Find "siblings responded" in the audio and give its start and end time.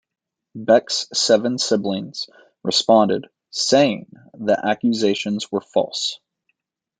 1.59-3.27